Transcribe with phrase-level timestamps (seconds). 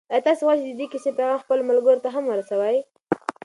[0.13, 2.77] آیا ته غواړې چې د دې کیسې پیغام خپلو ملګرو ته هم ورسوې؟